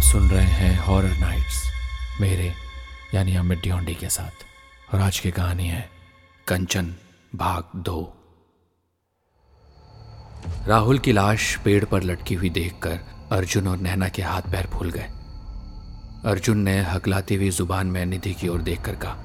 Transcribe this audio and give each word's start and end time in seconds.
आप 0.00 0.04
सुन 0.04 0.28
रहे 0.28 0.44
हैं 0.44 0.78
हॉरर 0.78 1.16
नाइट्स 1.18 1.56
मेरे, 2.20 2.46
यानी 3.14 3.34
अमित 3.36 3.58
ड्योंडी 3.58 3.94
के 3.94 4.08
साथ। 4.08 4.94
और 4.94 5.00
आज 5.00 5.18
की 5.20 5.30
कहानी 5.30 5.66
है 5.68 5.80
कंचन 6.48 6.86
भाग 7.34 7.76
दो। 7.78 7.98
राहुल 10.68 10.98
की 10.98 11.12
लाश 11.12 11.56
पेड़ 11.64 11.84
पर 11.84 12.02
लटकी 12.02 12.34
हुई 12.34 12.50
देखकर 12.50 12.98
अर्जुन 13.32 13.68
और 13.68 13.76
नैना 13.78 14.08
के 14.08 14.22
हाथ 14.22 14.50
पैर 14.52 14.66
फूल 14.68 14.90
गए। 14.90 15.06
अर्जुन 16.30 16.58
ने 16.60 16.78
हकलाती 16.84 17.34
हुई 17.34 17.50
ज़ुबान 17.50 17.86
में 17.86 18.04
निधि 18.06 18.34
की 18.34 18.48
ओर 18.48 18.62
देखकर 18.62 18.96
कहा, 19.04 19.16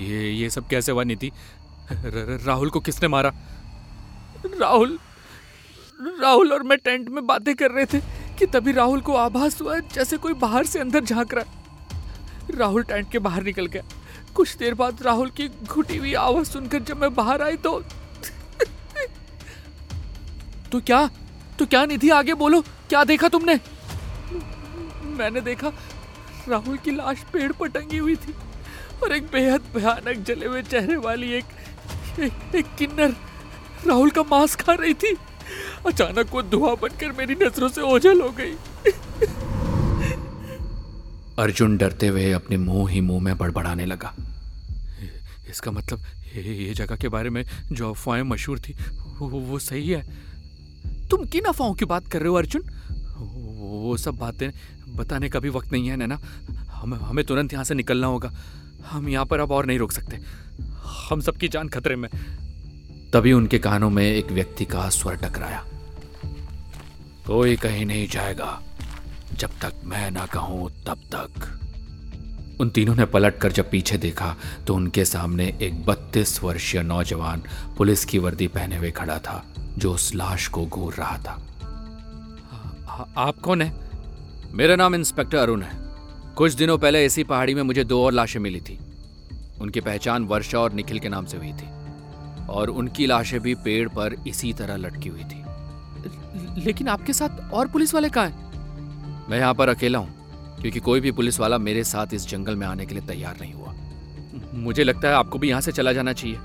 ये 0.00 0.30
ये 0.32 0.50
सब 0.50 0.68
कैसे 0.68 0.92
हुआ 0.92 1.04
निधि? 1.04 1.32
राहुल 2.46 2.70
को 2.70 2.80
किसने 2.80 3.08
मारा? 3.08 3.32
राहुल 4.60 4.98
राहुल 6.20 6.52
और 6.52 6.62
मैं 6.62 6.78
टेंट 6.78 7.08
में 7.08 7.26
बातें 7.26 7.54
कर 7.54 7.70
रहे 7.70 7.86
थे। 7.86 8.15
कि 8.38 8.46
तभी 8.46 8.72
राहुल 8.72 9.00
को 9.00 9.14
आभास 9.16 9.60
हुआ 9.60 9.78
जैसे 9.94 10.16
कोई 10.16 10.32
बाहर 10.34 10.66
से 10.66 10.78
अंदर 10.78 11.04
झाँक 11.04 11.34
रहा 11.34 11.44
राहुल 12.50 12.82
टेंट 12.82 13.10
के 13.10 13.18
बाहर 13.18 13.42
निकल 13.42 13.66
गया। 13.66 13.82
कुछ 14.34 14.56
देर 14.56 14.74
बाद 14.74 15.02
राहुल 15.02 15.30
की 15.30 15.48
घुटी 15.48 15.96
हुई 15.96 16.14
आवाज़ 16.14 16.46
सुनकर 16.46 16.82
जब 16.82 17.00
मैं 17.00 17.14
बाहर 17.14 17.42
आई 17.42 17.56
तो 17.56 17.80
तो 20.72 20.80
क्या? 20.80 21.08
तो 21.58 21.66
क्या 21.66 21.84
निधि 21.86 22.10
आगे 22.10 22.34
बोलो? 22.34 22.60
क्या 22.88 23.04
देखा 23.04 23.28
तुमने? 23.28 23.54
मैंने 25.18 25.40
देखा 25.40 25.72
राहुल 26.48 26.76
की 26.76 26.90
लाश 26.90 27.24
पेड़ 27.32 27.52
पर 27.52 27.68
टंगी 27.68 27.98
हुई 27.98 28.16
थी 28.16 28.34
और 29.02 29.12
एक 29.12 29.26
बेहद 29.32 29.62
भयानक 29.74 30.24
जले 30.26 30.46
हुए 30.46 30.62
चेहरे 30.62 30.96
वाली 30.96 31.32
एक, 31.32 31.44
एक, 32.20 32.54
एक 32.54 32.74
किन्नर 32.78 33.14
राहुल 33.86 34.10
का 34.10 34.22
मांस 34.22 34.56
खा 34.56 34.72
रही 34.72 34.94
थी। 34.94 35.16
अचानक 35.86 36.30
वो 36.32 36.42
धुआँ 36.42 36.76
बनकर 36.76 37.12
मेरी 37.12 37.34
नज़रों 37.34 37.68
से 37.68 37.80
ओझल 37.80 38.20
हो 38.20 38.30
गई। 38.30 38.54
अर्जुन 41.38 41.76
डरते 41.76 42.08
हुए 42.08 42.30
अपने 42.32 42.56
मुँह 42.56 42.90
ही 42.90 43.00
मुँह 43.00 43.22
में 43.22 43.36
बड़बड़ाने 43.38 43.86
लगा। 43.86 44.14
इसका 45.50 45.70
मतलब 45.70 45.98
ये, 46.36 46.74
जगह 46.74 46.96
के 46.96 47.08
बारे 47.08 47.30
में 47.30 47.44
जो 47.72 47.90
अफवाहें 47.90 48.22
मशहूर 48.22 48.58
थी 48.58 48.74
वो, 49.18 49.28
वो 49.28 49.58
सही 49.58 49.90
है। 49.90 50.02
तुम 51.08 51.24
किन 51.24 51.44
अफवाहों 51.44 51.74
की 51.74 51.84
बात 51.84 52.08
कर 52.08 52.18
रहे 52.18 52.28
हो 52.28 52.34
अर्जुन? 52.34 52.62
वो 53.58 53.96
सब 53.96 54.14
बातें 54.14 54.50
बताने 54.96 55.28
का 55.28 55.40
भी 55.40 55.48
वक्त 55.48 55.72
नहीं 55.72 55.88
है 55.88 55.96
नैना। 55.96 56.18
हमें 56.70 56.98
हमें 56.98 57.24
तुरंत 57.24 57.52
यहाँ 57.52 57.64
से 57.64 57.74
निकलना 57.74 58.06
होगा। 58.06 58.32
हम 58.86 59.08
यहाँ 59.08 59.26
पर 59.26 59.40
अब 59.40 59.52
और 59.52 59.66
नहीं 59.66 59.78
रोक 59.78 59.92
सकते। 59.92 60.18
हम 61.10 61.20
सबकी 61.20 61.48
जान 61.48 61.68
खतरे 61.68 61.96
में। 61.96 62.08
तभी 63.12 63.32
उनके 63.32 63.58
कानों 63.58 63.90
में 63.90 64.04
एक 64.04 64.32
व्यक्ति 64.32 64.64
का 64.64 64.88
स्वर 64.88 65.14
टकराया। 65.14 65.64
कोई 67.26 67.56
कहीं 67.56 67.86
नहीं 67.86 68.08
जाएगा। 68.08 68.62
जब 69.34 69.50
तक 69.62 69.72
मैं 69.84 70.10
ना 70.10 70.26
कहूँ 70.26 70.70
तब 70.86 70.98
तक। 71.14 71.52
उन 72.60 72.70
तीनों 72.70 72.94
ने 72.94 73.04
पलट 73.04 73.38
कर 73.38 73.52
जब 73.52 73.70
पीछे 73.70 73.98
देखा 73.98 74.36
तो 74.66 74.74
उनके 74.74 75.04
सामने 75.04 75.58
एक 75.62 75.84
बत्तीस 75.84 76.42
वर्षीय 76.42 76.82
नौजवान 76.82 77.42
पुलिस 77.78 78.04
की 78.04 78.18
वर्दी 78.18 78.46
पहने 78.46 78.76
हुए 78.76 78.90
खड़ा 78.90 79.18
था 79.18 79.46
जो 79.78 79.92
उस 79.92 80.14
लाश 80.14 80.48
को 80.48 80.66
घूर 80.66 80.94
रहा 80.94 81.18
था। 81.18 81.42
आ, 82.88 83.04
आप 83.28 83.38
कौन 83.38 83.62
है? 83.62 83.90
मेरा 84.52 84.76
नाम 84.76 84.94
इंस्पेक्टर 84.94 85.38
अरुण 85.38 85.62
है। 85.62 85.78
कुछ 86.36 86.52
दिनों 86.52 86.78
पहले 86.78 87.04
इसी 87.06 87.24
पहाड़ी 87.24 87.54
में 87.54 87.62
मुझे 87.62 87.84
दो 87.84 88.04
और 88.04 88.12
लाशें 88.12 88.40
मिली 88.40 88.60
थी। 88.60 88.78
उनकी 89.60 89.80
पहचान 89.80 90.24
वर्षा 90.24 90.58
और 90.58 90.72
निखिल 90.72 90.98
के 90.98 91.08
नाम 91.08 91.26
से 91.26 91.36
हुई 91.36 91.52
थी। 91.52 91.75
और 92.50 92.70
उनकी 92.70 93.06
लाशें 93.06 93.40
भी 93.40 93.54
पेड़ 93.54 93.88
पर 93.88 94.14
इसी 94.28 94.52
तरह 94.52 94.76
लटकी 94.76 95.08
हुई 95.08 95.24
थी। 95.24 95.44
लेकिन 96.64 96.88
आपके 96.88 97.12
साथ 97.12 97.52
और 97.52 97.68
पुलिस 97.68 97.94
वाले 97.94 98.08
कहा 98.08 98.24
हैं? 98.24 99.28
मैं 99.30 99.38
यहाँ 99.38 99.54
पर 99.54 99.68
अकेला 99.68 99.98
हूँ 99.98 100.14
क्योंकि 100.60 100.80
कोई 100.80 101.00
भी 101.00 101.12
पुलिस 101.12 101.40
वाला 101.40 101.58
मेरे 101.58 101.84
साथ 101.84 102.14
इस 102.14 102.28
जंगल 102.28 102.56
में 102.56 102.66
आने 102.66 102.86
के 102.86 102.94
लिए 102.94 103.06
तैयार 103.06 103.36
नहीं 103.40 103.52
हुआ। 103.52 103.74
मुझे 104.54 104.84
लगता 104.84 105.08
है 105.08 105.14
आपको 105.14 105.38
भी 105.38 105.48
यहाँ 105.48 105.60
से 105.60 105.72
चला 105.72 105.92
जाना 105.92 106.12
चाहिए। 106.12 106.36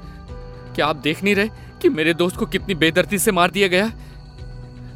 क्या 0.76 0.86
आप 0.88 0.96
देख 0.96 1.24
नहीं 1.24 1.36
रहे 1.36 1.50
कि 1.82 1.90
मेरे 1.90 2.14
दोस्त 2.14 2.38
को 2.38 2.46
कितनी 2.46 2.76
बेदर्दी 2.76 3.20
से 3.20 3.32
मार 3.32 3.52
दिया 3.52 3.68
गया 3.68 3.86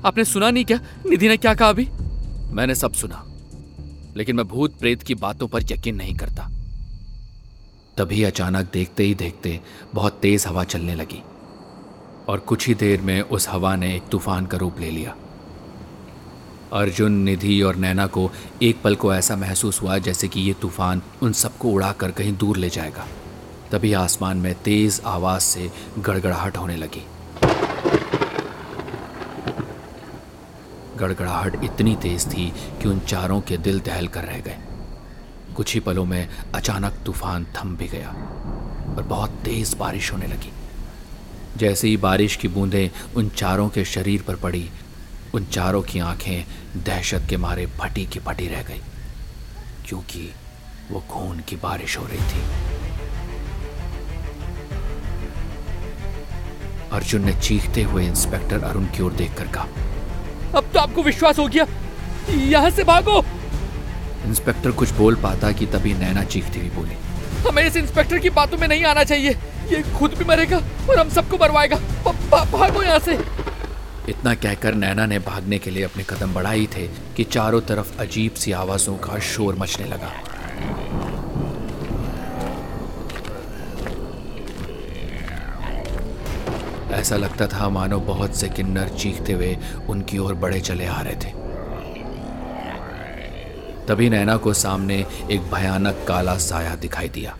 आपने 0.05 0.23
सुना 0.23 0.49
नहीं 0.49 0.65
क्या? 0.65 0.79
निधि 1.05 1.27
ने 1.27 1.37
क्या 1.37 1.53
कहा 1.53 1.69
अभी? 1.69 1.87
मैंने 2.55 2.75
सब 2.75 2.93
सुना 2.93 3.23
लेकिन 4.17 4.35
मैं 4.35 4.47
भूत 4.47 4.77
प्रेत 4.79 5.03
की 5.03 5.15
बातों 5.15 5.47
पर 5.47 5.63
यकीन 5.63 5.95
नहीं 5.95 6.15
करता। 6.15 6.49
तभी 7.97 8.23
अचानक 8.23 8.69
देखते 8.73 9.03
ही 9.03 9.13
देखते 9.15 9.59
बहुत 9.93 10.13
तेज 10.21 10.45
हवा 10.47 10.63
चलने 10.63 10.95
लगी। 10.95 11.21
और 12.27 12.39
कुछ 12.39 12.67
ही 12.67 12.73
देर 12.73 13.01
में 13.01 13.21
उस 13.21 13.47
हवा 13.49 13.75
ने 13.75 13.95
एक 13.95 14.07
तूफ़ान 14.11 14.45
का 14.45 14.57
रूप 14.57 14.79
ले 14.79 14.89
लिया। 14.91 15.15
अर्जुन, 16.73 17.13
निधि 17.13 17.61
और 17.61 17.75
नैना 17.75 18.07
को 18.07 18.29
एक 18.61 18.81
पल 18.81 18.95
को 18.95 19.13
ऐसा 19.13 19.35
महसूस 19.35 19.81
हुआ 19.81 19.97
जैसे 19.97 20.27
कि 20.27 20.41
ये 20.41 20.53
तूफ़ान 20.53 21.01
उन 21.21 21.33
सबको 21.33 21.69
उड़ाकर 21.69 22.11
कहीं 22.11 22.35
दूर 22.37 22.57
ले 22.57 22.69
जाएगा। 22.69 23.07
तभी 23.71 23.93
आसमान 23.93 24.37
में 24.37 24.53
तेज 24.55 25.01
आवाज़ 25.05 25.43
से 25.43 25.71
गड़गड़ाहट 25.99 26.57
होने 26.57 26.75
लगी। 26.75 27.05
गड़गड़ाहट 30.97 31.63
इतनी 31.63 31.95
तेज 31.95 32.27
थी 32.27 32.51
कि 32.81 32.89
उन 32.89 32.99
चारों 32.99 33.41
के 33.41 33.57
दिल 33.57 33.79
दहल 33.79 34.07
कर 34.07 34.23
रह 34.23 34.39
गए। 34.39 34.57
कुछ 35.55 35.73
ही 35.73 35.79
पलों 35.79 36.05
में 36.05 36.27
अचानक 36.55 36.93
तूफ़ान 37.05 37.45
थम 37.55 37.75
भी 37.77 37.87
गया 37.87 38.09
और 38.95 39.03
बहुत 39.03 39.31
तेज 39.45 39.73
बारिश 39.73 40.11
होने 40.13 40.27
लगी। 40.27 40.51
जैसे 41.57 41.87
ही 41.87 41.97
बारिश 41.97 42.35
की 42.35 42.47
बूंदें 42.47 42.89
उन 43.15 43.29
चारों 43.29 43.69
के 43.69 43.85
शरीर 43.85 44.21
पर 44.21 44.35
पड़ी, 44.35 44.69
उन 45.33 45.45
चारों 45.45 45.81
की 45.81 45.99
आँखें 45.99 46.45
दहशत 46.77 47.27
के 47.29 47.37
मारे 47.37 47.65
फटी 47.79 48.05
की 48.05 48.19
फटी 48.19 48.47
रह 48.47 48.63
गई, 48.63 48.81
क्योंकि 49.87 50.29
वो 50.91 51.03
खून 51.09 51.39
की 51.39 51.55
बारिश 51.55 51.97
हो 51.97 52.05
रही 52.05 52.17
थी। 52.17 52.41
अर्जुन 56.91 57.25
ने 57.25 57.33
चीखते 57.33 57.83
हुए 57.83 58.05
इंस्पेक्टर 58.07 58.63
अरुण 58.63 58.85
की 58.87 59.03
ओर 59.03 59.13
देखकर 59.13 59.47
कहा, 59.47 59.67
अब 60.55 60.69
तो 60.73 60.79
आपको 60.79 61.03
विश्वास 61.03 61.39
हो 61.39 61.47
गया। 61.47 61.65
यहाँ 62.31 62.69
से 62.69 62.83
भागो। 62.83 63.21
इंस्पेक्टर 64.25 64.71
कुछ 64.73 64.91
बोल 64.93 65.15
पाता 65.23 65.51
कि 65.51 65.65
तभी 65.67 65.93
नैना 65.93 66.23
चीखती 66.25 66.59
हुई 66.59 66.69
बोली, 66.69 66.95
हमें 67.47 67.63
इस 67.63 67.75
इंस्पेक्टर 67.77 68.19
की 68.19 68.29
बातों 68.31 68.57
में 68.57 68.67
नहीं 68.67 68.83
आना 68.85 69.03
चाहिए। 69.03 69.31
ये 69.71 69.81
खुद 69.93 70.13
भी 70.13 70.25
मरेगा 70.25 70.57
और 70.89 70.99
हम 70.99 71.09
सबको 71.09 71.37
मरवाएगा। 71.37 71.75
भागो 72.51 72.83
यहाँ 72.83 72.99
से! 72.99 73.17
इतना 74.09 74.33
कहकर 74.35 74.73
नैना 74.75 75.05
ने 75.05 75.19
भागने 75.19 75.57
के 75.59 75.71
लिए 75.71 75.83
अपने 75.83 76.03
कदम 76.03 76.33
बढ़ाई 76.33 76.67
थे 76.75 76.87
कि 77.15 77.23
चारों 77.25 77.61
तरफ़ 77.61 77.97
अजीब 77.99 78.33
सी 78.33 78.51
आवाजों 78.53 78.95
का 78.97 79.19
शोर 79.27 79.55
मचने 79.55 79.87
लगा। 79.87 80.11
ऐसा 86.95 87.15
लगता 87.17 87.47
था 87.47 87.69
मानो 87.69 87.99
बहुत 88.01 88.35
से 88.35 88.49
किन्नर 88.49 88.89
चीखते 88.89 89.33
हुए 89.33 89.57
उनकी 89.89 90.17
ओर 90.17 90.33
बड़े 90.35 90.59
चले 90.61 90.85
आ 90.85 91.01
रहे 91.01 91.15
थे। 91.15 91.44
तभी 93.87 94.09
नैना 94.09 94.35
को 94.37 94.53
सामने 94.53 94.95
एक 95.31 95.41
भयानक 95.51 96.05
काला 96.07 96.37
साया 96.37 96.75
दिखाई 96.75 97.09
दिया, 97.09 97.35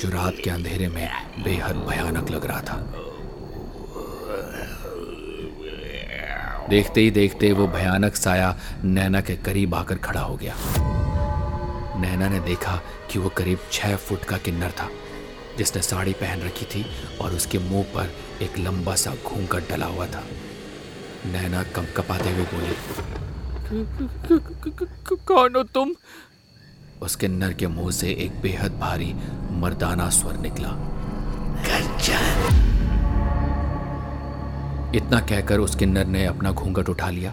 जो 0.00 0.08
रात 0.08 0.34
के 0.44 0.50
अंधेरे 0.50 0.88
में 0.88 1.08
बेहद 1.44 1.76
भयानक 1.88 2.30
लग 2.30 2.46
रहा 2.46 2.60
था। 2.60 2.76
देखते 6.68 7.00
ही 7.00 7.10
देखते 7.10 7.52
वो 7.52 7.66
भयानक 7.68 8.16
साया 8.16 8.56
नैना 8.84 9.20
के 9.20 9.36
करीब 9.36 9.74
आकर 9.74 9.98
खड़ा 9.98 10.20
हो 10.20 10.36
गया। 10.36 10.54
नैना 12.00 12.28
ने 12.28 12.40
देखा 12.40 12.80
कि 13.10 13.18
वो 13.18 13.28
करीब 13.28 13.58
छह 13.72 13.96
फुट 13.96 14.24
का 14.24 14.36
किन्नर 14.36 14.70
था, 14.70 14.88
जिसने 15.58 15.82
साड़ी 15.82 16.12
पहन 16.12 16.42
रखी 16.42 16.64
थी 16.64 16.84
और 17.20 17.32
उसके 17.32 17.58
मुँह 17.58 17.84
पर 17.94 18.12
एक 18.42 18.58
लंबा 18.58 18.94
सा 18.94 19.14
घूंघट 19.26 19.72
डला 19.72 19.86
हुआ 19.86 20.06
था। 20.06 20.22
नैना 21.26 21.62
कपकपाते 21.62 22.30
हुए 22.30 22.44
बोली 22.44 22.74
कौन 23.72 25.56
हो 25.56 25.62
तुम? 25.62 25.94
उस 27.02 27.16
किन्नर 27.16 27.52
के 27.52 27.66
मुँह 27.66 27.90
से 27.90 28.10
एक 28.10 28.40
बेहद 28.42 28.72
भारी 28.72 29.14
मर्दाना 29.50 30.08
स्वर 30.10 30.36
निकला। 30.36 30.68
इतना 34.94 35.20
कहकर 35.20 35.58
उस 35.58 35.74
किन्नर 35.74 36.06
ने 36.06 36.24
अपना 36.26 36.52
घूंघट 36.52 36.88
उठा 36.88 37.10
लिया। 37.10 37.32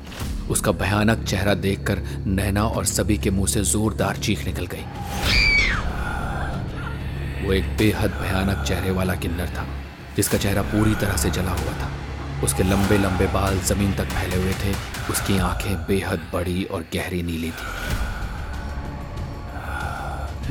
उसका 0.49 0.71
भयानक 0.71 1.23
चेहरा 1.23 1.53
देखकर 1.53 2.01
नैना 2.27 2.63
और 2.63 2.85
सभी 2.85 3.17
के 3.17 3.29
मुँह 3.29 3.47
से 3.47 3.63
जोरदार 3.63 4.17
चीख 4.17 4.45
निकल 4.45 4.65
गई। 4.65 4.85
वो 7.45 7.53
एक 7.53 7.77
बेहद 7.77 8.11
भयानक 8.11 8.65
चेहरे 8.67 8.91
वाला 8.91 9.15
किन्नर 9.15 9.47
था, 9.47 9.65
जिसका 10.15 10.37
चेहरा 10.37 10.61
पूरी 10.61 10.95
तरह 10.95 11.17
से 11.17 11.29
जला 11.29 11.51
हुआ 11.51 11.73
था। 11.73 11.89
उसके 12.43 12.63
लंबे 12.63 12.97
लंबे 12.97 13.27
बाल 13.27 13.59
ज़मीन 13.59 13.93
तक 13.93 14.05
फैले 14.05 14.35
हुए 14.35 14.53
थे। 14.53 14.73
उसकी 15.09 15.37
आँखें 15.37 15.75
बेहद 15.77 16.29
बड़ी 16.33 16.63
और 16.63 16.81
गहरी 16.93 17.23
नीली 17.23 17.51
थी। 17.51 17.67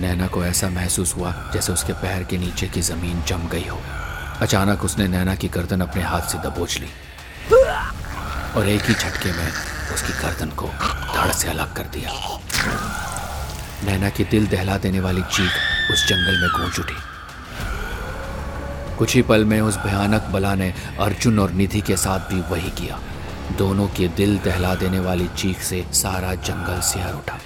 नैना 0.00 0.26
को 0.26 0.44
ऐसा 0.44 0.68
महसूस 0.68 1.16
हुआ 1.16 1.50
जैसे 1.52 1.72
उसके 1.72 1.92
पैर 1.92 2.22
के 2.22 2.38
नीचे 2.38 2.68
की 2.68 2.80
ज़मीन 2.80 3.22
जम 3.22 3.48
गई 3.48 3.66
हो। 3.68 3.78
अचानक 4.40 4.84
उसने 4.84 5.08
नैना 5.08 5.34
की 5.34 5.48
गर्दन 5.48 5.80
अपने 5.80 6.02
हाथ 6.02 6.20
से 6.20 6.38
दबोच 6.38 6.78
ली। 6.78 6.88
और 8.56 8.68
एक 8.68 8.82
ही 8.82 8.94
झटके 8.94 9.32
में 9.32 9.52
उसकी 9.94 10.12
गर्दन 10.12 10.50
को 10.50 10.66
धड़ 11.14 11.32
से 11.32 11.48
अलग 11.48 11.74
कर 11.74 11.82
दिया। 11.82 12.10
नैना 13.84 14.08
की 14.08 14.24
दिल 14.24 14.46
दहला 14.46 14.76
देने 14.78 15.00
वाली 15.00 15.22
चीख 15.22 15.52
उस 15.90 16.06
जंगल 16.08 16.40
में 16.40 16.50
गूंज 16.50 16.80
उठी। 16.80 17.15
कुछ 18.98 19.14
ही 19.14 19.22
पल 19.22 19.44
में 19.44 19.60
उस 19.60 19.76
भयानक 19.76 20.28
बला 20.32 20.54
ने 20.54 20.72
अर्जुन 21.00 21.38
और 21.38 21.50
निधि 21.52 21.80
के 21.80 21.96
साथ 21.96 22.32
भी 22.32 22.40
वही 22.50 22.70
किया। 22.70 22.98
दोनों 23.58 23.86
के 23.88 24.08
दिल 24.08 24.38
दहला 24.38 24.74
देने 24.74 25.00
वाली 25.00 25.28
चीख 25.36 25.60
से 25.62 25.84
सारा 25.92 26.34
जंगल 26.34 26.80
सिहर 26.82 27.14
उठा। 27.14 27.38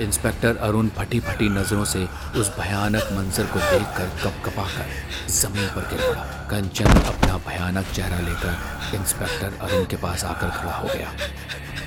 इंस्पेक्टर 0.00 0.56
अरुण 0.56 0.88
फटी 0.88 1.20
फटी 1.20 1.48
नज़रों 1.48 1.84
से 1.84 2.06
उस 2.36 2.48
भयानक 2.58 3.08
मंजर 3.12 3.46
को 3.46 3.58
देखकर 3.60 4.08
कपकपा 4.22 4.62
कर 4.62 4.88
ज़मीन 5.32 5.68
पर 5.74 5.88
गिर 5.90 6.00
पड़ा। 6.00 6.22
कंचन 6.50 6.84
अपना 6.84 7.36
भयानक 7.46 7.92
चेहरा 7.94 8.18
लेकर 8.20 8.96
इंस्पेक्टर 8.96 9.58
अरुण 9.60 9.84
के 9.84 9.96
पास 9.96 10.24
आकर 10.24 10.50
खड़ा 10.50 10.72
हो 10.72 10.88
गया। 10.88 11.12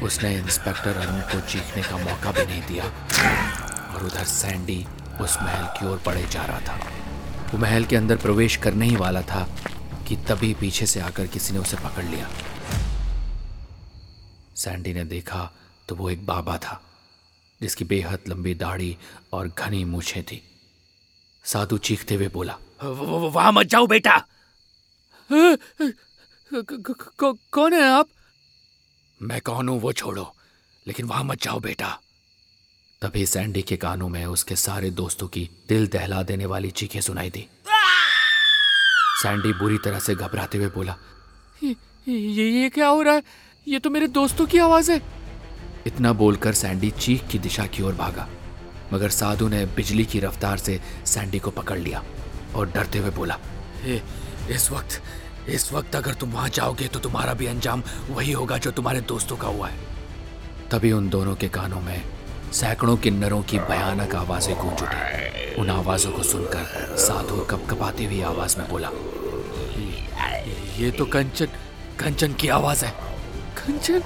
उसने 0.06 0.34
इंस्पेक्टर 0.36 1.02
अरुण 1.02 1.20
को 1.32 1.40
चीखने 1.50 1.84
का 1.84 1.98
मौका 1.98 2.32
भी 2.32 2.46
नहीं 2.46 2.62
दिया 2.68 2.86
और 3.96 4.06
उधर 4.06 4.24
सैंडी 4.34 4.86
उस 5.22 5.38
महल 5.42 5.66
की 5.78 5.88
ओर 5.88 6.02
पड़े 6.06 6.26
जा 6.32 6.46
रहा 6.46 6.60
था। 6.60 6.80
वो 7.52 7.58
महल 7.58 7.86
के 7.86 7.96
अंदर 7.96 8.18
प्रवेश 8.18 8.56
करने 8.56 8.86
ही 8.86 8.96
वाला 8.96 9.22
था 9.22 9.48
कि 10.08 10.16
तभी 10.28 10.54
पीछे 10.54 10.86
से 10.86 11.00
आकर 11.00 11.28
किसी 11.28 11.54
ने 11.54 11.60
उसे 11.60 11.78
पकड़ 11.78 12.04
लिया। 12.06 12.30
सैंडी 14.56 14.94
ने 14.94 15.04
देखा 15.06 15.52
तो 15.90 15.96
वो 15.96 16.10
एक 16.10 16.26
बाबा 16.26 16.58
था 16.58 16.82
जिसकी 17.62 17.86
बेहद 17.86 18.28
लंबी 18.30 18.54
दाढ़ी 18.56 18.98
और 19.34 19.48
घनी 19.50 19.84
मूछें 19.86 20.24
थी। 20.24 20.42
साधु 21.46 21.78
चीखते 21.80 22.16
हुए 22.16 22.28
बोला 22.28 22.58
वहाँ 22.84 23.52
मत 23.52 23.66
जाओ 23.66 23.88
बेटा! 23.88 24.18
कौन 27.52 27.74
है 27.74 27.84
आप? 27.84 28.08
मैं 29.22 29.40
कौन 29.42 29.70
हूँ 29.70 29.80
वो 29.82 29.92
छोड़ो 29.94 30.34
लेकिन 30.86 31.06
वहाँ 31.06 31.24
मत 31.24 31.42
जाओ 31.42 31.60
बेटा। 31.60 32.00
तभी 33.02 33.26
सैंडी 33.26 33.62
के 33.62 33.76
कानों 33.78 34.08
में 34.10 34.26
उसके 34.26 34.56
सारे 34.56 34.90
दोस्तों 34.90 35.28
की 35.28 35.50
दिल 35.70 35.88
दहला 35.88 36.22
देने 36.24 36.46
वाली 36.46 36.70
चीखें 36.72 37.02
सुनाई 37.02 37.30
दी। 37.30 37.46
सैंडी 39.22 39.52
बुरी 39.54 39.78
तरह 39.78 40.00
से 40.00 40.16
घबराते 40.16 40.58
हुए 40.58 40.68
बोला 40.68 40.96
ये, 41.64 41.76
ये 42.08 42.50
ये 42.52 42.70
क्या 42.70 42.88
हो 42.88 43.02
रहा 43.02 43.14
है? 43.14 43.24
ये 43.68 43.80
तो 43.80 43.90
मेरे 43.90 44.08
दोस्तों 44.08 44.46
की 44.46 44.58
आवाज़ 44.58 44.92
है। 44.92 45.02
इतना 45.88 46.14
बोलकर 46.14 46.54
सैंडी 46.54 46.92
चीख 46.92 47.28
की 47.28 47.40
दिशा 47.40 47.66
की 47.68 47.84
ओर 47.84 47.94
भागा 47.94 48.28
मगर 48.94 49.10
साधु 49.10 49.48
ने 49.48 49.66
बिजली 49.76 50.06
की 50.06 50.20
रफ्तार 50.20 50.58
से 50.58 50.82
सैंडी 51.06 51.40
को 51.40 51.52
पकड़ 51.52 51.80
लिया 51.80 52.04
और 52.56 52.72
डरते 52.72 53.00
हुए 53.00 53.12
बोला 53.12 53.40
ए, 53.84 54.02
इस 54.50 54.70
वक्त 54.72 55.02
इस 55.50 55.72
वक्त 55.74 55.96
अगर 55.96 56.14
तुम 56.14 56.32
वहाँ 56.32 56.50
जाओगे 56.50 56.88
तो 56.88 57.00
तुम्हारा 57.00 57.34
भी 57.34 57.46
अंजाम 57.46 57.84
वही 58.10 58.32
होगा 58.32 58.58
जो 58.58 58.72
तुम्हारे 58.72 59.02
दोस्तों 59.08 59.38
का 59.38 59.48
हुआ 59.48 59.68
है। 59.68 59.86
तभी 60.72 60.92
उन 60.92 61.10
दोनों 61.10 61.36
के 61.36 61.48
कानों 61.50 61.82
में 61.82 62.17
सैकड़ों 62.52 62.96
किन्नरों 62.98 63.42
की 63.44 63.60
भयानक 63.60 64.16
आवाज़ें 64.16 64.56
गूंज 64.58 64.82
उठी। 64.84 65.56
उन 65.62 65.70
आवाजों 65.70 66.12
को 66.12 66.24
सुनकर 66.24 66.96
साधु 66.98 67.36
कपकपाती 67.46 68.06
हुई 68.06 68.22
आवाज़ 68.22 68.58
में 68.58 68.70
बोला 68.70 68.92
ये 70.78 70.92
तो 70.92 71.06
कंचन 71.06 71.48
कंचन 72.00 72.34
की 72.34 72.48
आवाज़ 72.48 72.86
है। 72.86 72.92
कंचन? 73.58 74.02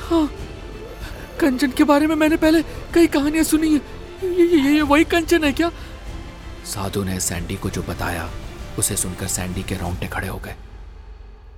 हाँ 0.00 0.26
कंचन 1.40 1.70
के 1.70 1.84
बारे 1.84 2.06
में 2.06 2.14
मैंने 2.14 2.36
पहले 2.36 2.62
कई 2.94 3.06
कहानियाँ 3.06 3.44
सुनी 3.44 3.68
है। 3.68 3.80
ये, 4.24 4.44
ये, 4.46 4.74
ये 4.74 4.82
वही 4.82 5.04
कंचन 5.04 5.44
है 5.44 5.52
क्या? 5.52 5.70
साधु 6.64 7.04
ने 7.04 7.20
सैंडी 7.20 7.56
को 7.56 7.70
जो 7.70 7.82
बताया 7.82 8.28
उसे 8.78 8.96
सुनकर 8.96 9.26
सैंडी 9.26 9.62
के 9.62 9.74
रोंगटे 9.74 10.06
खड़े 10.06 10.28
हो 10.28 10.38
गए। 10.38 10.54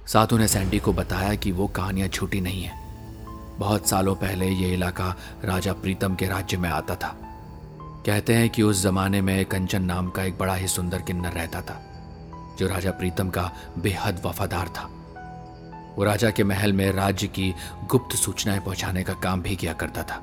साधु 0.06 0.38
ने 0.38 0.48
सैंडी 0.48 0.78
को 0.78 0.92
बताया 0.92 1.34
कि 1.34 1.52
वो 1.52 1.66
कहानियाँ 1.66 2.08
झूठी 2.08 2.40
नहीं 2.40 2.62
है। 2.62 2.83
बहुत 3.58 3.88
सालों 3.88 4.14
पहले 4.14 4.48
ये 4.48 4.72
इलाका 4.74 5.14
राजा 5.44 5.72
प्रीतम 5.72 6.14
के 6.14 6.26
राज्य 6.26 6.56
में 6.56 6.68
आता 6.70 6.96
था। 6.96 7.16
कहते 8.06 8.34
हैं 8.34 8.50
कि 8.50 8.62
उस 8.62 8.82
जमाने 8.82 9.20
में 9.20 9.44
कंचन 9.44 9.82
नाम 9.82 10.10
का 10.10 10.22
एक 10.22 10.38
बड़ा 10.38 10.54
ही 10.54 10.68
सुंदर 10.68 11.02
किन्नर 11.02 11.32
रहता 11.32 11.60
था, 11.60 11.80
जो 12.58 12.68
राजा 12.68 12.90
प्रीतम 12.90 13.30
का 13.30 13.50
बेहद 13.78 14.20
वफादार 14.24 14.68
था। 14.68 14.90
वो 15.96 16.04
राजा 16.04 16.30
के 16.30 16.44
महल 16.44 16.72
में 16.72 16.92
राज्य 16.92 17.26
की 17.26 17.54
गुप्त 17.84 18.16
सूचनाएँ 18.16 18.60
पहुँचाने 18.60 19.02
का 19.02 19.12
काम 19.12 19.42
भी 19.42 19.56
किया 19.56 19.72
करता 19.72 20.02
था। 20.02 20.22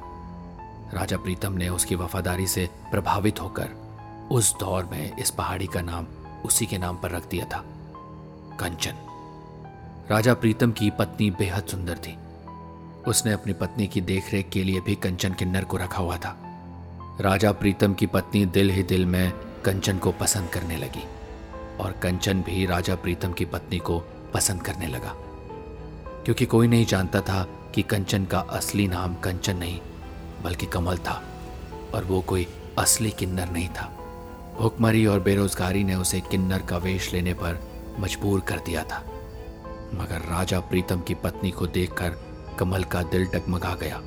राजा 0.93 1.17
प्रीतम 1.17 1.53
ने 1.53 1.69
उसकी 1.69 1.95
वफादारी 1.95 2.47
से 2.47 2.69
प्रभावित 2.91 3.41
होकर 3.41 3.69
उस 4.31 4.53
दौर 4.59 4.85
में 4.85 5.17
इस 5.17 5.29
पहाड़ी 5.29 5.67
का 5.67 5.81
नाम 5.81 6.07
उसी 6.45 6.65
के 6.65 6.77
नाम 6.77 6.97
पर 6.97 7.11
रख 7.11 7.29
दिया 7.29 7.45
था, 7.45 7.63
कंचन। 8.59 8.95
राजा 10.11 10.33
प्रीतम 10.33 10.71
की 10.71 10.89
पत्नी 10.89 11.31
बेहद 11.31 11.63
सुंदर 11.63 11.97
थी। 11.97 12.17
उसने 13.07 13.33
अपनी 13.33 13.53
पत्नी 13.53 13.87
की 13.87 14.01
देखरेख 14.01 14.49
के 14.49 14.63
लिए 14.63 14.81
भी 14.81 14.95
कंचन 14.95 15.33
किन्नर 15.33 15.63
को 15.63 15.77
रखा 15.77 15.97
हुआ 15.97 16.17
था। 16.17 16.37
राजा 17.21 17.51
प्रीतम 17.51 17.93
की 17.93 18.05
पत्नी 18.05 18.45
दिल 18.45 18.69
ही 18.69 18.83
दिल 18.83 19.05
में 19.05 19.33
कंचन 19.65 19.97
को 19.97 20.11
पसंद 20.11 20.49
करने 20.49 20.77
लगी 20.77 21.03
और 21.79 21.91
कंचन 21.91 22.41
भी 22.41 22.65
राजा 22.65 22.95
प्रीतम 22.95 23.33
की 23.33 23.45
पत्नी 23.45 23.77
को 23.77 23.99
पसंद 24.33 24.61
करने 24.61 24.87
लगा। 24.87 25.15
क्योंकि 26.25 26.45
कोई 26.45 26.67
नहीं 26.67 26.85
जानता 26.85 27.21
था 27.21 27.47
कि 27.75 27.81
कंचन 27.81 28.25
का 28.25 28.39
असली 28.39 28.87
नाम 28.87 29.15
कंचन 29.15 29.57
नहीं, 29.57 29.79
बल्कि 30.43 30.65
कमल 30.65 30.97
था 30.97 31.23
और 31.93 32.03
वो 32.03 32.21
कोई 32.21 32.47
असली 32.79 33.11
किन्नर 33.11 33.49
नहीं 33.49 33.69
था। 33.69 33.97
भुखमरी 34.61 35.05
और 35.05 35.19
बेरोजगारी 35.19 35.83
ने 35.83 35.95
उसे 35.95 36.19
किन्नर 36.19 36.59
का 36.59 36.77
वेश 36.77 37.13
लेने 37.13 37.33
पर 37.33 37.71
मजबूर 37.99 38.39
कर 38.39 38.59
दिया 38.59 38.83
था। 38.83 39.03
मगर 39.93 40.17
राजा 40.17 40.59
प्रीतम 40.59 40.99
की 40.99 41.13
पत्नी 41.13 41.51
को 41.51 41.67
देखकर 41.67 42.30
कमल 42.59 42.83
का 42.83 43.01
दिल 43.03 43.25
डगमगा 43.25 43.73
गया। 43.75 44.01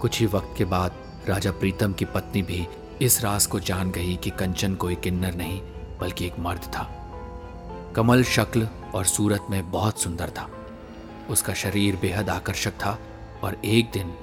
कुछ 0.00 0.20
ही 0.20 0.26
वक्त 0.26 0.54
के 0.58 0.64
बाद 0.64 0.92
राजा 1.28 1.50
प्रीतम 1.50 1.92
की 1.92 2.04
पत्नी 2.04 2.42
भी 2.42 2.66
इस 3.02 3.22
राज 3.22 3.46
को 3.46 3.60
जान 3.60 3.90
गई 3.90 4.16
कि 4.16 4.30
कंचन 4.30 4.74
कोई 4.74 4.94
किन्नर 4.94 5.34
नहीं, 5.34 5.60
बल्कि 6.00 6.26
एक 6.26 6.38
मर्द 6.38 6.64
था। 6.68 6.88
कमल 7.96 8.22
शक्ल 8.24 8.68
और 8.94 9.04
सूरत 9.04 9.46
में 9.50 9.70
बहुत 9.70 10.00
सुंदर 10.00 10.30
था। 10.30 10.48
उसका 11.30 11.54
शरीर 11.54 11.96
बेहद 11.96 12.30
आकर्षक 12.30 12.72
था 12.74 12.98
और 13.42 13.56
एक 13.64 13.90
दिन 13.90 14.14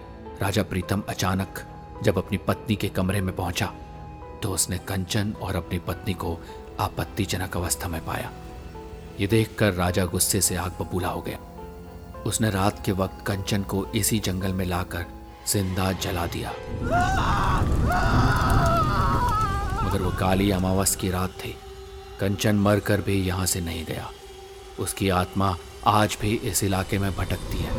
राजा 0.42 0.63
प्रीतम 0.63 1.04
अचानक 1.10 1.60
जब 2.04 2.18
अपनी 2.18 2.38
पत्नी 2.38 2.75
के 2.75 2.88
कमरे 2.89 3.22
में 3.22 3.36
पहुँचा 3.36 3.74
तो 4.44 4.51
उसने 4.51 4.78
कंचन 4.78 5.33
और 5.42 5.56
अपनी 5.56 5.80
पत्नी 5.80 6.13
को 6.13 6.38
आपत्तिजनक 6.80 7.57
अवस्था 7.57 7.88
में 7.88 8.04
पाया। 8.06 8.31
ये 9.19 9.28
देखकर 9.28 9.74
राजा 9.74 10.06
गुस्से 10.06 10.42
से 10.42 10.56
आग 10.56 10.71
बबूला 10.81 11.07
हो 11.07 11.21
गया। 11.21 11.40
उसने 12.25 12.49
रात 12.49 12.83
के 12.85 12.92
वक्त 12.92 13.25
कंचन 13.28 13.63
को 13.63 13.85
इसी 13.95 14.19
जंगल 14.19 14.54
में 14.54 14.66
लाकर 14.66 15.06
ज़िंदा 15.47 15.92
जला 15.94 16.25
दिया। 16.28 16.51
मगर 19.83 20.01
वो 20.01 20.11
काली 20.11 20.49
अमावस 20.51 20.95
की 20.95 21.09
रात 21.11 21.30
थी। 21.40 21.56
कंचन 22.19 22.56
मरकर 22.57 23.01
भी 23.01 23.21
यहाँ 23.23 23.45
से 23.45 23.61
नहीं 23.61 23.85
गया। 23.85 24.09
उसकी 24.80 25.09
आत्मा 25.09 25.56
आज 25.87 26.18
भी 26.21 26.33
इस 26.35 26.63
इलाके 26.63 26.99
में 26.99 27.11
भटकती 27.16 27.57
है। 27.57 27.71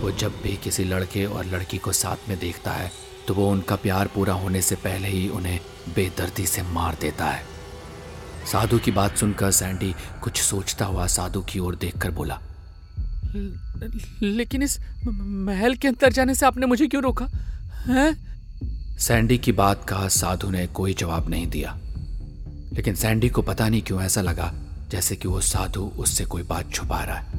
वो 0.00 0.10
जब 0.10 0.32
भी 0.42 0.56
किसी 0.56 0.84
लड़के 0.84 1.24
और 1.26 1.44
लड़की 1.46 1.78
को 1.78 1.92
साथ 1.92 2.28
में 2.28 2.38
देखता 2.38 2.70
है 2.72 2.90
तो 3.28 3.34
वो 3.34 3.48
उनका 3.50 3.76
प्यार 3.76 4.08
पूरा 4.14 4.34
होने 4.34 4.62
से 4.62 4.74
पहले 4.76 5.08
ही 5.08 5.28
उन्हें 5.28 5.58
बेदर्दी 5.94 6.46
से 6.46 6.62
मार 6.62 6.96
देता 7.00 7.24
है। 7.24 7.42
साधु 8.52 8.78
की 8.78 8.90
बात 8.90 9.16
सुनकर 9.16 9.50
सैंडी 9.50 9.94
कुछ 10.22 10.40
सोचता 10.42 10.84
हुआ 10.84 11.06
साधु 11.06 11.42
की 11.42 11.58
ओर 11.58 11.74
देखकर 11.76 12.10
बोला 12.10 12.40
लेकिन 14.22 14.62
इस 14.62 14.78
महल 15.08 15.74
के 15.74 15.88
अंदर 15.88 16.12
जाने 16.12 16.34
से 16.34 16.46
आपने 16.46 16.66
मुझे 16.66 16.86
क्यों 16.86 17.02
रोका? 17.02 17.26
है? 17.86 18.16
सैंडी 18.98 19.38
की 19.38 19.52
बात 19.52 19.84
का 19.88 20.08
साधु 20.08 20.50
ने, 20.50 20.66
कोई 20.66 20.94
जवाब 20.94 21.30
नहीं 21.30 21.46
दिया। 21.46 21.78
लेकिन 22.72 22.94
सैंडी 22.94 23.28
को 23.28 23.42
पता 23.42 23.68
नहीं 23.68 23.82
क्यों 23.82 24.02
ऐसा 24.02 24.20
लगा, 24.20 24.54
जैसे 24.90 25.16
कि 25.16 25.28
वो 25.28 25.40
साधु 25.40 25.80
उससे 25.80 26.24
कोई 26.24 26.42
बात 26.42 26.72
छुपा 26.72 27.04
रहा 27.04 27.16
है। 27.16 27.32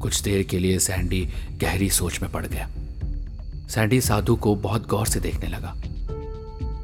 कुछ 0.00 0.22
देर 0.22 0.42
के 0.42 0.58
लिए 0.58 0.78
सैंडी 0.78 1.28
गहरी 1.52 1.90
सोच 1.90 2.22
में 2.22 2.32
पड़ 2.32 2.46
गया। 2.46 2.70
सैंडी 3.68 4.00
साधु 4.00 4.36
को 4.36 4.56
बहुत 4.56 4.88
गौर 4.88 5.06
से 5.06 5.20
देखने 5.20 5.48
लगा। 5.48 5.74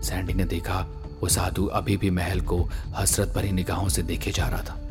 सैंडी 0.01 0.35
ने 0.35 0.45
देखा, 0.45 0.81
वो 1.23 1.29
साधु 1.29 1.67
अभी 1.67 1.97
भी 1.97 2.11
महल 2.11 2.41
को 2.41 2.71
हसरत 2.97 3.29
भरी 3.29 3.53
निगाहों 3.53 3.89
से 3.89 4.03
देखे 4.03 4.31
जा 4.31 4.49
रहा 4.49 4.63
था। 4.63 4.88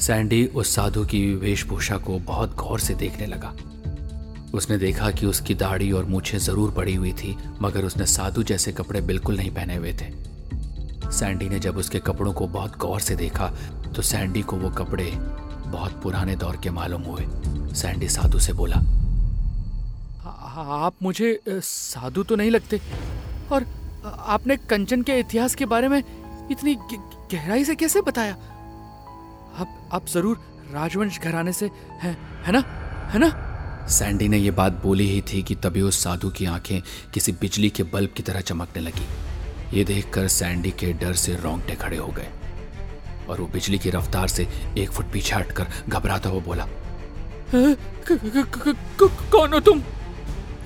सैंडी 0.00 0.44
उस 0.46 0.74
साधु 0.74 1.04
की 1.04 1.34
वेशभूषा 1.34 1.96
को 1.98 2.18
बहुत 2.20 2.54
गौर 2.56 2.80
से 2.80 2.94
देखने 2.94 3.26
लगा। 3.26 3.52
उसने 4.54 4.78
देखा 4.78 5.10
कि 5.10 5.26
उसकी 5.26 5.54
दाढ़ी 5.54 5.90
और 5.92 6.04
मूछें 6.04 6.38
ज़रूर 6.38 6.70
पड़ी 6.70 6.94
हुई 6.94 7.12
थी, 7.12 7.36
मगर 7.62 7.84
उसने 7.84 8.06
साधु 8.06 8.42
जैसे 8.42 8.72
कपड़े 8.72 9.00
बिल्कुल 9.00 9.36
नहीं 9.36 9.50
पहने 9.50 9.76
हुए 9.76 9.92
थे। 9.92 10.10
सैंडी 11.10 11.48
ने 11.48 11.58
जब 11.58 11.76
उसके 11.76 11.98
कपड़ों 12.00 12.32
को 12.32 12.46
बहुत 12.48 12.76
गौर 12.78 13.00
से 13.00 13.16
देखा 13.16 13.52
तो 13.94 14.02
सैंडी 14.02 14.42
को 14.42 14.56
वो 14.56 14.70
कपड़े 14.72 15.10
बहुत 15.66 16.00
पुराने 16.02 16.36
दौर 16.36 16.56
के 16.56 16.70
मालूम 16.70 17.02
हुए। 17.02 17.26
सैंडी 17.74 18.08
साधु 18.08 18.38
से 18.38 18.52
बोला 18.52 18.76
आप 20.52 20.94
मुझे 21.02 21.38
साधु 21.48 22.22
तो 22.22 22.36
नहीं 22.36 22.50
लगते? 22.50 22.80
और 23.52 23.66
आपने 24.04 24.56
कंचन 24.58 25.02
के 25.02 25.18
इतिहास 25.18 25.54
के 25.54 25.66
बारे 25.66 25.88
में 25.88 25.98
इतनी 25.98 26.74
गहराई 27.32 27.64
से 27.64 27.74
कैसे 27.74 28.00
बताया? 28.00 28.36
आप 29.58 29.90
आप 29.92 30.06
ज़रूर 30.08 30.40
राजवंश 30.72 31.18
घराने 31.20 31.52
से 31.52 31.70
है 32.02 32.16
है 32.46 32.52
ना? 32.52 32.60
है 33.12 33.18
ना? 33.18 33.86
सैंडी 33.88 34.28
ने 34.28 34.38
यह 34.38 34.52
बात 34.52 34.72
बोली 34.82 35.08
ही 35.10 35.20
थी 35.22 35.42
कि 35.42 35.54
तभी 35.54 35.80
उस 35.80 36.02
साधु 36.04 36.30
की 36.30 36.46
आँखें 36.46 36.80
किसी 37.14 37.32
बिजली 37.32 37.70
के 37.70 37.82
बल्ब 37.82 38.10
की 38.16 38.22
तरह 38.22 38.40
चमकने 38.40 38.82
लगी। 38.82 39.06
ये 39.78 39.84
देखकर 39.84 40.28
सैंडी 40.28 40.70
के 40.70 40.92
डर 40.92 41.12
से 41.14 41.34
रोंगटे 41.36 41.74
खड़े 41.74 41.96
हो 41.96 42.08
गए 42.08 42.28
और 43.28 43.40
वो 43.40 43.46
बिजली 43.46 43.78
की 43.78 43.90
रफ्तार 43.90 44.28
से 44.28 44.46
एक 44.78 44.90
फुट 44.90 45.12
पीछे 45.12 45.34
हटकर 45.34 45.66
घबराता 45.88 46.30
हुआ 46.30 46.40
बोला 46.40 46.66
कौन 49.32 49.52
हो 49.52 49.60
तुम? 49.60 49.82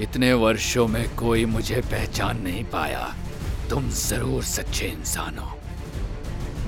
इतने 0.01 0.33
वर्षों 0.33 0.87
में 0.89 1.15
कोई 1.17 1.45
मुझे 1.45 1.81
पहचान 1.81 2.43
नहीं 2.43 2.65
पाया। 2.65 3.15
तुम 3.71 3.89
ज़रूर 3.91 4.43
सच्चे 4.45 4.87
इंसान 4.87 5.39
हो। 5.39 5.56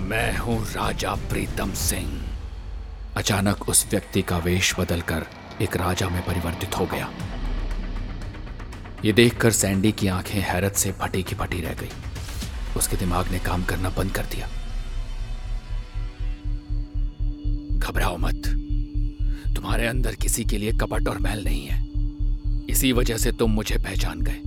मैं 0.09 0.39
हूँ 0.39 0.65
राजा 0.65 1.15
प्रीतम 1.15 1.73
सिंह। 1.73 2.23
अचानक 3.17 3.69
उस 3.69 3.87
व्यक्ति 3.91 4.23
का 4.23 4.39
वेश 4.39 4.75
बदलकर 4.81 5.27
एक 5.63 5.77
राजा 5.77 6.09
में 6.09 6.27
परिवर्तित 6.27 6.79
हो 6.79 6.87
गया। 6.87 7.11
ये 9.05 9.13
देखकर 9.13 9.51
सैंडी 9.51 9.93
की 9.93 10.09
आँखें 10.09 10.41
हैरत 10.41 10.75
से 10.75 10.93
फटी 10.93 11.23
की 11.23 11.35
फटी 11.35 11.61
रह 11.61 11.75
गई। 11.75 11.89
उसके 12.77 12.97
दिमाग 12.97 13.29
ने 13.29 13.39
काम 13.39 13.65
करना 13.65 13.89
बंद 13.89 14.13
कर 14.13 14.23
दिया। 14.23 14.47
घबराओ 17.79 18.17
मत। 18.17 18.43
तुम्हारे 19.57 19.87
अंदर 19.87 20.15
किसी 20.15 20.45
के 20.45 20.59
लिए 20.59 20.73
कपट 20.73 21.09
और 21.09 21.19
मैल 21.19 21.45
नहीं 21.45 21.67
है। 21.67 21.89
इसी 22.71 22.93
वजह 22.93 23.17
से 23.17 23.33
तुम 23.33 23.51
मुझे 23.51 23.77
पहचान 23.77 24.21
गए। 24.21 24.41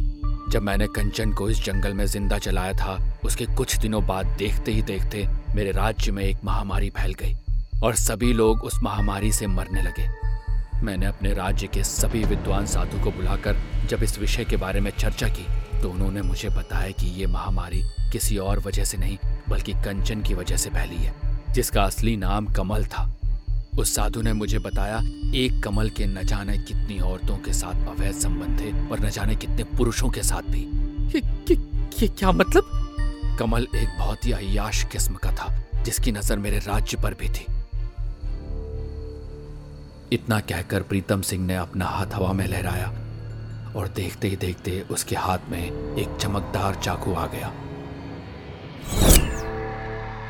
जब 0.51 0.61
मैंने 0.61 0.87
कंचन 0.87 1.31
को 1.31 1.49
इस 1.49 1.63
जंगल 1.63 1.93
में 1.93 2.05
ज़िंदा 2.05 2.37
चलाया 2.37 2.73
था, 2.73 3.19
उसके 3.25 3.45
कुछ 3.45 3.75
दिनों 3.75 4.07
बाद 4.07 4.25
देखते 4.25 4.71
ही 4.71 4.81
देखते 4.81 5.40
मेरे 5.55 5.71
राज्य 5.71 6.11
में 6.11 6.23
एक 6.23 6.37
महामारी 6.43 6.89
फैल 6.89 7.13
गई 7.13 7.35
और 7.83 7.95
सभी 7.95 8.33
लोग 8.33 8.61
उस 8.61 8.79
महामारी 8.83 9.31
से 9.31 9.47
मरने 9.47 9.81
लगे। 9.81 10.07
मैंने 10.83 11.05
अपने 11.05 11.33
राज्य 11.33 11.67
के 11.67 11.83
सभी 11.83 12.23
विद्वान 12.23 12.65
साधु 12.65 13.03
को 13.03 13.11
बुलाकर 13.11 13.57
जब 13.89 14.03
इस 14.03 14.19
विषय 14.19 14.45
के 14.45 14.57
बारे 14.57 14.81
में 14.81 14.91
चर्चा 14.91 15.27
की 15.27 15.45
तो 15.81 15.89
उन्होंने 15.89 16.21
मुझे 16.21 16.49
बताया 16.49 16.91
कि 16.91 17.07
ये 17.07 17.27
महामारी 17.27 17.81
किसी 18.11 18.37
और 18.37 18.59
वजह 18.59 18.83
से 18.83 18.97
नहीं 18.97 19.17
बल्कि 19.49 19.73
कंचन 19.73 20.21
की 20.21 20.33
वजह 20.33 20.57
से 20.57 20.69
फैली 20.69 20.95
है 20.95 21.13
जिसका 21.53 21.83
असली 21.83 22.15
नाम 22.17 22.45
कमल 22.45 22.85
था। 22.85 23.15
उस 23.79 23.95
साधु 23.95 24.21
ने 24.21 24.33
मुझे 24.33 24.59
बताया 24.59 24.97
एक 25.35 25.61
कमल 25.63 25.89
के 25.89 26.05
न 26.05 26.23
जाने 26.23 26.57
कितनी 26.57 26.99
औरतों 26.99 27.37
के 27.37 27.53
साथ 27.53 27.87
अवैध 27.87 28.13
संबंध 28.13 28.59
थे 28.59 28.71
और 28.89 28.99
न 28.99 29.09
जाने 29.09 29.35
कितने 29.35 29.63
पुरुषों 29.63 30.09
के 30.09 30.23
साथ 30.23 30.51
भी। 30.51 30.61
ये, 31.15 31.21
ये, 31.51 31.55
ये 32.01 32.07
क्या 32.07 32.31
मतलब? 32.31 32.90
कमल 33.41 33.67
एक 33.75 33.97
बहुत 33.99 34.25
ही 34.25 34.31
अयाश 34.31 34.83
किस्म 34.91 35.15
का 35.15 35.31
था, 35.31 35.53
जिसकी 35.83 36.11
नज़र 36.11 36.39
मेरे 36.39 36.57
राज्य 36.59 36.97
पर 36.97 37.13
भी 37.13 37.29
थी। 37.29 37.45
इतना 40.11 40.39
कहकर 40.39 40.81
प्रीतम 40.83 41.21
सिंह 41.21 41.45
ने 41.45 41.55
अपना 41.55 41.85
हाथ 41.85 42.13
हवा 42.13 42.33
में 42.33 42.47
लहराया 42.47 42.87
और 43.75 43.87
देखते 43.87 44.27
ही 44.27 44.35
देखते 44.35 44.79
उसके 44.91 45.15
हाथ 45.15 45.49
में 45.49 45.61
एक 45.61 46.17
चमकदार 46.17 46.75
चाकू 46.75 47.13
आ 47.13 47.25
गया। 47.27 47.51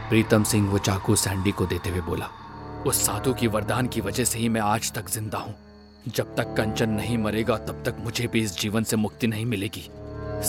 प्रीतम 0.10 0.44
सिंह 0.44 0.70
वो 0.70 0.78
चाकू 0.78 1.16
सैंडी 1.16 1.52
को 1.52 1.66
देते 1.66 1.90
हुए 1.90 2.02
बोला, 2.02 2.30
उस 2.86 3.06
साधु 3.06 3.34
की 3.34 3.48
वरदान 3.48 3.88
की 3.88 4.02
वजह 4.02 4.24
से 4.24 4.40
ही 4.40 4.50
मैं 4.50 4.62
आज 4.62 4.92
तक 4.94 5.10
ज़िंदा 5.10 5.38
हूँ। 5.38 5.56
जब 6.08 6.36
तक 6.36 6.54
कंचन 6.58 6.90
नहीं 6.90 7.18
मरेगा, 7.18 7.58
तब 7.58 7.84
तक 7.86 7.96
मुझे 8.00 8.28
भी 8.28 8.42
इस 8.42 8.60
जीवन 8.60 8.84
से 8.84 8.96
मुक्ति 8.96 9.28
नहीं 9.28 9.46
मिलेगी। 9.46 9.90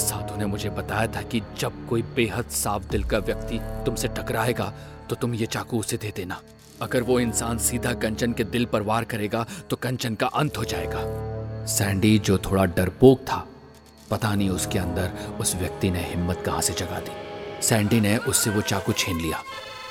साधु 0.01 0.22
ने 0.43 0.47
मुझे 0.49 0.71
बताया 0.73 1.07
था 1.07 1.23
कि 1.25 1.41
जब 1.59 1.87
कोई 1.89 2.03
बेहद 2.17 2.49
साफ़ 2.53 2.89
दिल 2.91 3.05
का 3.05 3.19
व्यक्ति 3.21 3.59
तुमसे 3.87 4.09
टकराएगा 4.11 4.73
तो 5.11 5.17
तुम 5.17 5.35
ये 5.35 5.47
चाकू 5.49 5.79
उसे 5.79 5.97
दे 5.97 6.13
देना। 6.17 6.41
अगर 6.83 7.03
वो 7.03 7.19
इंसान 7.21 7.59
सीधा 7.61 7.93
कंचन 8.03 8.33
के 8.33 8.45
दिल 8.47 8.65
पर 8.67 8.83
वार 8.83 9.05
करेगा 9.05 9.45
तो 9.71 9.77
कंचन 9.77 10.15
का 10.15 10.27
अंत 10.35 10.59
हो 10.59 10.65
जाएगा। 10.65 11.03
सैंडी 11.69 12.19
जो 12.19 12.39
थोड़ा 12.41 12.65
डरपोक 12.67 13.21
था, 13.21 13.47
पता 14.11 14.35
नहीं 14.35 14.49
उसके 14.51 14.79
अंदर 14.79 15.37
उस 15.41 15.55
व्यक्ति 15.57 15.91
ने 15.91 16.03
हिम्मत 16.05 16.43
कहाँ 16.47 16.63
से 16.63 16.73
जगा 16.75 16.99
दी। 17.01 17.63
सैंडी 17.63 18.01
ने 18.01 18.17
उससे 18.19 18.51
वो 18.51 18.61
चाकू 18.63 18.93
छीन 18.95 19.21
लिया 19.21 19.43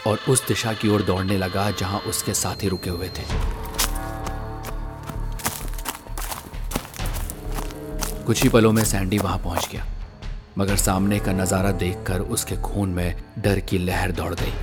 और 0.07 0.19
उस 0.29 0.47
दिशा 0.47 0.73
की 0.73 0.89
ओर 0.89 1.01
दौड़ने 1.01 1.37
लगा, 1.37 1.69
जहाँ 1.71 1.99
उसके 2.01 2.33
साथी 2.33 2.69
रुके 2.69 2.89
हुए 2.89 3.09
थे। 3.09 3.23
कुछ 8.25 8.43
ही 8.43 8.49
पलों 8.49 8.71
में 8.71 8.83
सैंडी 8.85 9.17
वहाँ 9.17 9.37
पहुँच 9.37 9.69
गया। 9.71 9.85
मगर 10.57 10.75
सामने 10.75 11.19
का 11.19 11.31
नज़ारा 11.33 11.71
देखकर 11.73 12.19
उसके 12.29 12.55
खून 12.61 12.89
में 12.89 13.15
डर 13.39 13.59
की 13.59 13.77
लहर 13.77 14.11
दौड़ 14.11 14.33
गई। 14.33 14.53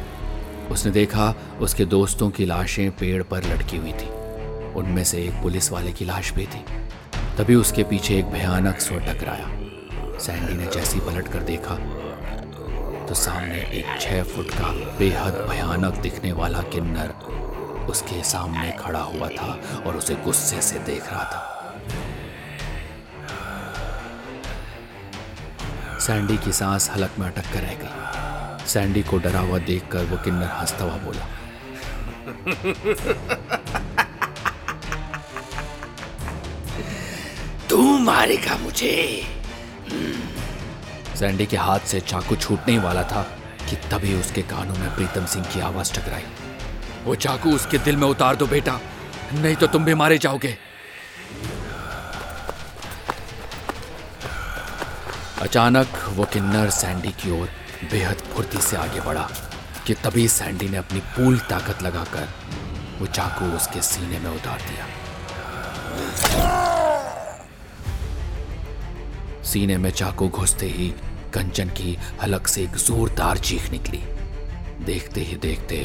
उसने 0.71 0.92
देखा 0.92 1.35
उसके 1.61 1.85
दोस्तों 1.87 2.30
की 2.30 2.45
लाशें 2.47 2.90
पेड़ 2.90 3.23
पर 3.23 3.45
लटकी 3.45 3.76
हुई 3.76 3.92
थी। 3.92 4.09
उनमें 4.76 5.04
से 5.04 5.23
एक 5.25 5.42
पुलिस 5.42 5.71
वाले 5.73 5.92
की 5.92 6.04
लाश 6.04 6.33
भी 6.33 6.47
थी। 6.47 6.64
तभी 7.38 7.54
उसके 7.54 7.85
पीछे 7.85 8.18
एक 8.18 8.30
भयानक 8.30 8.80
स्वर 8.80 9.00
टकराया। 9.02 9.49
सैंडी 10.18 10.54
ने 10.54 10.66
जैसी 10.66 11.00
पलट 11.00 11.28
कर 11.28 11.42
देखा 11.45 11.75
तो 13.07 13.14
सामने 13.14 13.59
एक 13.78 14.00
छह 14.00 14.23
फुट 14.25 14.50
का 14.50 14.73
बेहद 14.99 15.35
भयानक 15.49 16.00
दिखने 16.02 16.33
वाला 16.33 16.62
किन्नर 16.73 17.14
उसके 17.90 18.23
सामने 18.25 18.71
खड़ा 18.78 19.00
हुआ 19.02 19.28
था 19.28 19.59
और 19.87 19.97
उसे 19.97 20.14
गुस्से 20.25 20.61
से 20.62 20.78
देख 20.87 21.12
रहा 21.12 21.25
था। 21.25 21.57
सैंडी 26.08 26.36
की 26.36 26.52
सांस 26.52 26.88
हलक 26.90 27.18
में 27.18 27.26
अटक 27.26 27.46
कर 27.52 27.60
रह 27.60 27.72
गई। 27.80 28.66
सैंडी 28.66 29.02
को 29.02 29.18
डरा 29.18 29.40
हुआ 29.40 29.58
देखकर 29.60 30.04
वो 30.04 30.16
किन्नर 30.16 30.46
हंसता 30.50 30.84
हुआ 30.84 30.96
बोला, 30.98 31.26
तू 37.70 37.98
मारेगा 38.00 38.56
मुझे। 38.56 38.94
सैंडी 41.14 41.46
के 41.46 41.56
हाथ 41.56 41.80
से 41.86 42.00
चाकू 42.02 42.36
छूटने 42.36 42.72
ही 42.72 42.78
वाला 42.78 43.02
था 43.02 43.22
कि 43.68 43.76
तभी 43.90 44.14
उसके 44.20 44.42
कानों 44.44 44.76
में 44.76 44.94
प्रीतम 44.96 45.26
सिंह 45.26 45.44
की 45.44 45.60
आवाज़ 45.60 45.92
टकराई। 45.94 46.24
वो 47.04 47.14
चाकू 47.16 47.54
उसके 47.54 47.78
दिल 47.80 47.96
में 47.96 48.08
उतार 48.08 48.36
दो 48.36 48.46
बेटा, 48.46 48.80
नहीं 49.34 49.54
तो 49.56 49.66
तुम 49.66 49.84
भी 49.84 49.94
मारे 49.94 50.18
जाओगे। 50.18 50.56
अचानक 55.42 55.87
वो 56.09 56.25
किन्नर 56.25 56.71
सैंडी 56.71 57.09
की 57.09 57.30
ओर 57.30 57.49
बेहद 57.90 58.16
फुर्ती 58.16 58.61
से 58.61 58.76
आगे 58.76 59.00
बढ़ा 59.00 59.28
कि 59.87 59.95
तभी 59.95 60.26
सैंडी 60.28 60.68
ने 60.68 60.76
अपनी 60.76 61.00
पूरी 61.00 61.38
ताकत 61.38 61.83
लगाकर 61.83 62.28
वो 63.00 63.07
चाकू 63.07 63.47
उसके 63.57 63.83
सीने 63.83 64.18
में 64.18 64.30
उतार 64.30 64.61
दिया। 64.61 64.87
सीने 69.42 69.76
में 69.78 69.90
चाकू 69.90 70.28
घुसते 70.28 70.66
ही 70.66 70.88
कंचन 71.35 71.68
की 71.68 71.99
हलक 72.23 72.47
से 72.47 72.62
एक 72.62 72.76
जोरदार 72.76 73.38
चीख 73.38 73.71
निकली। 73.71 74.02
देखते 74.85 75.21
ही 75.21 75.37
देखते 75.37 75.76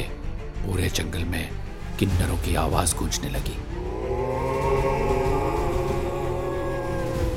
पूरे 0.58 0.88
जंगल 0.88 1.24
में 1.24 1.50
किन्नरों 1.98 2.36
की 2.36 2.54
आवाज़ 2.54 2.96
गूंजने 2.96 3.30
लगी। 3.30 3.56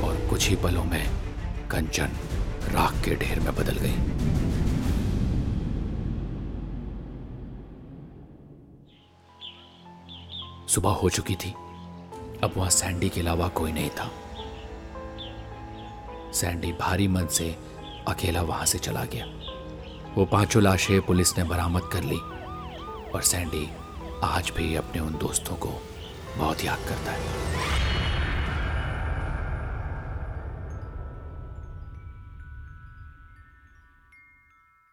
और 0.08 0.28
कुछ 0.30 0.50
ही 0.50 0.56
पलों 0.56 0.84
में 0.84 1.17
कंचन 1.72 2.10
राख 2.72 2.94
के 3.06 3.16
ढेर 3.16 3.40
में 3.40 3.56
बदल 3.56 3.78
गई। 3.78 3.96
सुबह 10.68 10.90
हो 10.90 11.10
चुकी 11.10 11.36
थी। 11.36 11.54
अब 12.44 12.54
वहाँ 12.58 12.70
सैंडी 12.70 13.10
के 13.10 13.22
अलावा 13.22 13.48
कोई 13.48 13.72
नहीं 13.72 13.90
था। 13.90 14.12
सैंडी 16.34 16.72
भारी 16.72 17.08
मन 17.08 17.28
से 17.28 17.58
अकेला 18.08 18.42
वहाँ 18.42 18.66
से 18.66 18.78
चला 18.78 19.06
गया। 19.06 19.26
वो 20.16 20.26
पाँचों 20.26 20.64
लाशें 20.64 21.02
पुलिस 21.02 21.38
ने 21.38 21.44
बरामद 21.44 21.90
कर 21.94 22.04
ली 22.04 22.20
और 23.12 23.22
सैंडी 23.22 23.70
आज 24.24 24.52
भी 24.58 24.76
अपने 24.76 25.02
उन 25.02 25.18
दोस्तों 25.18 25.56
को 25.56 25.70
बहुत 26.38 26.64
याद 26.66 26.80
करता 26.80 27.12
है। 27.12 27.87